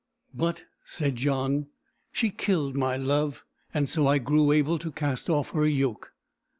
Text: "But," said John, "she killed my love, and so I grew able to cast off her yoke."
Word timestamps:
"But," 0.33 0.63
said 0.83 1.15
John, 1.15 1.67
"she 2.11 2.31
killed 2.31 2.73
my 2.75 2.97
love, 2.97 3.43
and 3.71 3.87
so 3.87 4.07
I 4.07 4.17
grew 4.17 4.51
able 4.51 4.79
to 4.79 4.91
cast 4.91 5.29
off 5.29 5.51
her 5.51 5.67
yoke." 5.67 6.13